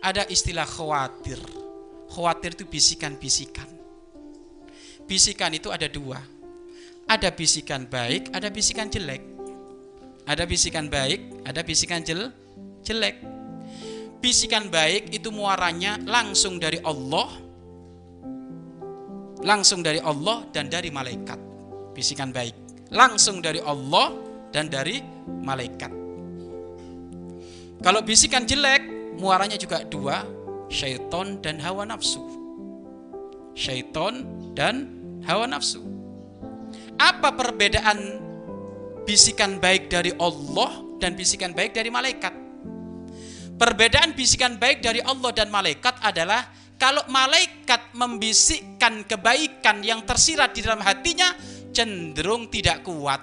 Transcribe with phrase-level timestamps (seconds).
[0.00, 1.38] Ada istilah khawatir.
[2.10, 3.68] Khawatir itu bisikan-bisikan.
[5.04, 6.18] Bisikan itu ada dua.
[7.10, 9.22] Ada bisikan baik, ada bisikan jelek.
[10.24, 12.30] Ada bisikan baik, ada bisikan jel
[12.86, 13.18] jelek.
[14.20, 17.28] Bisikan baik itu muaranya langsung dari Allah,
[19.42, 21.40] langsung dari Allah dan dari malaikat.
[21.96, 24.12] Bisikan baik langsung dari Allah
[24.50, 24.98] dan dari
[25.42, 25.92] malaikat.
[27.80, 30.24] Kalau bisikan jelek, muaranya juga dua,
[30.72, 32.24] syaiton dan hawa nafsu.
[33.52, 34.24] Syaiton
[34.56, 34.88] dan
[35.28, 35.84] hawa nafsu.
[36.96, 37.98] Apa perbedaan
[39.04, 42.32] bisikan baik dari Allah dan bisikan baik dari malaikat?
[43.60, 46.48] Perbedaan bisikan baik dari Allah dan malaikat adalah
[46.80, 51.36] kalau malaikat membisikkan kebaikan yang tersirat di dalam hatinya
[51.76, 53.20] cenderung tidak kuat.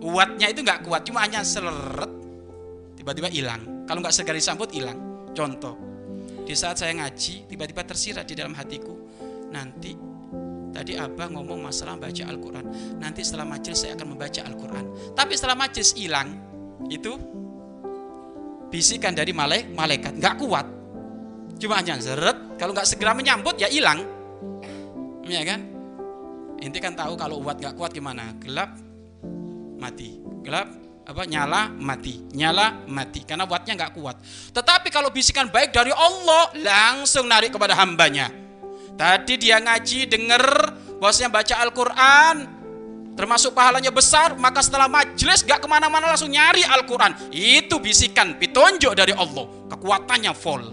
[0.00, 2.08] Kuatnya itu nggak kuat, cuma hanya seleret
[2.96, 3.81] tiba-tiba hilang.
[3.92, 5.28] Kalau nggak segera disambut hilang.
[5.36, 5.76] Contoh,
[6.48, 8.96] di saat saya ngaji tiba-tiba tersirat di dalam hatiku
[9.52, 9.92] nanti
[10.72, 12.96] tadi abah ngomong masalah baca Al-Quran.
[12.96, 15.12] Nanti setelah majelis saya akan membaca Al-Quran.
[15.12, 16.32] Tapi setelah majelis hilang
[16.88, 17.12] itu
[18.72, 20.16] bisikan dari malaik malaikat.
[20.16, 20.66] Nggak kuat.
[21.60, 22.56] Cuma hanya zeret.
[22.56, 24.08] Kalau nggak segera menyambut ya hilang.
[25.28, 25.68] Ya kan?
[26.64, 28.40] Inti kan tahu kalau uat nggak kuat gimana?
[28.40, 28.72] Gelap
[29.76, 30.16] mati.
[30.40, 31.22] Gelap apa?
[31.26, 32.22] Nyala mati.
[32.34, 33.26] Nyala mati.
[33.26, 34.16] Karena buatnya nggak kuat.
[34.54, 38.30] Tetapi kalau bisikan baik dari Allah langsung narik kepada hambanya.
[38.94, 40.44] Tadi dia ngaji denger
[41.00, 42.62] bosnya baca Al-Quran
[43.12, 47.32] termasuk pahalanya besar maka setelah majelis gak ke mana-mana langsung nyari Al-Quran.
[47.32, 49.48] Itu bisikan petunjuk dari Allah.
[49.68, 50.64] Kekuatannya full.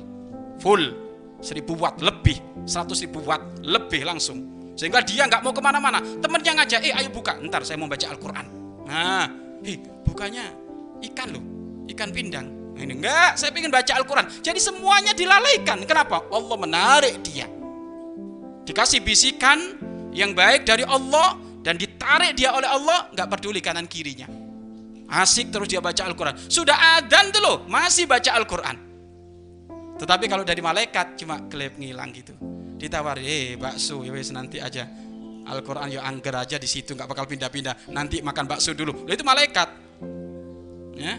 [0.60, 0.84] Full.
[1.40, 2.68] Seribu watt lebih.
[2.68, 4.72] Seratus ribu watt lebih langsung.
[4.76, 6.00] Sehingga dia nggak mau ke mana-mana.
[6.00, 7.40] Temennya ngajak eh ayo buka.
[7.40, 8.46] Ntar saya mau baca Al-Quran.
[8.88, 9.28] Nah
[10.10, 10.46] bukannya
[11.14, 11.44] ikan loh,
[11.94, 12.48] ikan pindang.
[12.80, 14.26] Ini enggak, saya ingin baca Al-Quran.
[14.40, 15.84] Jadi semuanya dilalaikan.
[15.84, 16.24] Kenapa?
[16.32, 17.44] Allah menarik dia.
[18.64, 19.60] Dikasih bisikan
[20.16, 24.32] yang baik dari Allah dan ditarik dia oleh Allah, nggak peduli kanan kirinya.
[25.10, 26.40] Asik terus dia baca Al-Quran.
[26.48, 28.78] Sudah adan tuh loh, masih baca Al-Quran.
[30.00, 32.32] Tetapi kalau dari malaikat cuma kelip ngilang gitu.
[32.80, 34.88] Ditawari, eh bakso ya wes nanti aja.
[35.50, 37.90] Al-Quran ya angger aja di situ nggak bakal pindah-pindah.
[37.90, 39.10] Nanti makan bakso dulu.
[39.10, 39.70] Lalu itu malaikat
[41.00, 41.16] ya,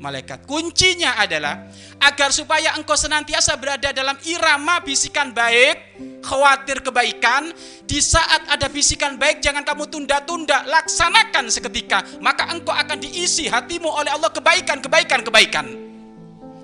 [0.00, 0.48] malaikat.
[0.48, 1.68] Kuncinya adalah
[2.00, 7.52] agar supaya engkau senantiasa berada dalam irama bisikan baik, khawatir kebaikan,
[7.84, 13.90] di saat ada bisikan baik jangan kamu tunda-tunda, laksanakan seketika, maka engkau akan diisi hatimu
[13.90, 15.66] oleh Allah kebaikan, kebaikan, kebaikan.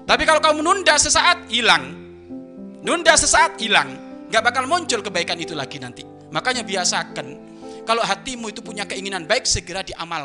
[0.08, 2.08] Tapi kalau kamu menunda sesaat hilang.
[2.78, 3.90] Nunda sesaat hilang,
[4.30, 6.17] nggak bakal muncul kebaikan itu lagi nanti.
[6.34, 7.48] Makanya biasakan
[7.86, 10.24] kalau hatimu itu punya keinginan baik segera diamal